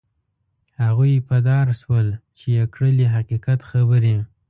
[0.83, 2.07] هغوی په دار شول
[2.37, 4.17] چې یې کړلې حقیقت خبرې.